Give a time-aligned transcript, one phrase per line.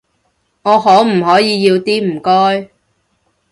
[0.03, 0.03] 我
[0.79, 2.71] 可唔可以要啲，唔該？